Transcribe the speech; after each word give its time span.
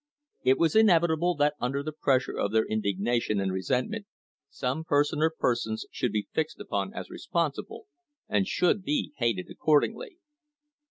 It 0.41 0.57
was 0.57 0.75
inevitable 0.75 1.35
that 1.35 1.53
under 1.59 1.83
the 1.83 1.91
pressure 1.91 2.35
of 2.35 2.51
their 2.51 2.65
indigna 2.65 3.21
tion 3.21 3.39
and 3.39 3.53
resentment 3.53 4.07
some 4.49 4.83
person 4.83 5.21
or 5.21 5.29
persons 5.29 5.85
should 5.91 6.11
be 6.11 6.27
fixed 6.33 6.59
upon 6.59 6.91
as 6.95 7.11
responsible, 7.11 7.85
and 8.27 8.47
should 8.47 8.81
be 8.81 9.13
hated 9.17 9.45
accordingly. 9.51 10.17